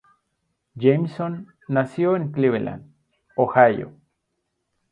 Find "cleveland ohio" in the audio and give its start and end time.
2.31-3.93